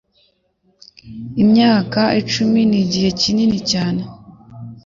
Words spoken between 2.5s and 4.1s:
nigihe kinini cyane.